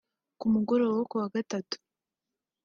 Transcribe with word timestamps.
Ku 0.39 0.45
mugoroba 0.53 0.93
wo 0.99 1.05
ku 1.09 1.15
wa 1.21 1.27
gatatu 1.33 1.75